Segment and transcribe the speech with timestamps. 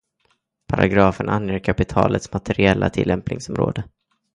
[0.65, 3.83] Paragrafen anger kapitlets materiella tillämpningsområde.